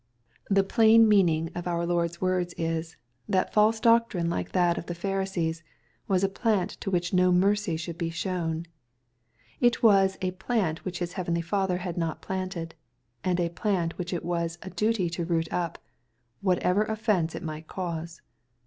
[0.49, 2.97] The plain meaning of our Lord's words is,
[3.29, 5.61] that false doctrine like that of the Pharisees,
[6.07, 8.65] was a plant to which no mercy should be shown.—
[9.69, 12.73] It was a" plant which His heavenly Father had not planted,"
[13.23, 15.77] and a plant which it was a duty to root up,
[16.41, 18.23] whatever offence it might cause.